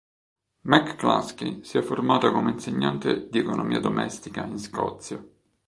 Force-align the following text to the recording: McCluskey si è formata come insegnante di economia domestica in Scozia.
McCluskey 0.63 1.63
si 1.63 1.77
è 1.77 1.83
formata 1.83 2.31
come 2.31 2.49
insegnante 2.49 3.29
di 3.29 3.37
economia 3.37 3.79
domestica 3.79 4.43
in 4.45 4.57
Scozia. 4.57 5.23